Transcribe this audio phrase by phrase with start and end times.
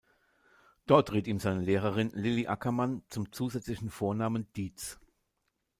[0.87, 4.99] Dort riet ihm seine Lehrerin Lilly Ackermann zum zusätzlichen Vornamen Dietz.